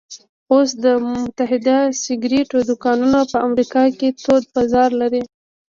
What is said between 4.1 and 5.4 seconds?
تود بازار لري